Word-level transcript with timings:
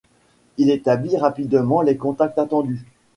Il 0.57 0.71
établit 0.71 1.15
rapidement 1.15 1.83
les 1.83 1.95
contacts 1.95 2.39
attendus. 2.39 2.87